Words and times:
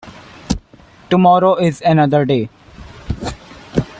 Tomorrow 1.11 1.57
is 1.57 1.79
another 1.85 2.25
day. 2.25 2.49